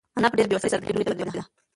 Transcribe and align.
انا 0.17 0.27
په 0.31 0.37
ډېرې 0.37 0.49
بېوسۍ 0.51 0.69
سره 0.69 0.81
د 0.81 0.85
قبلې 0.87 0.95
لوري 0.95 1.05
ته 1.07 1.11
ودرېده. 1.15 1.41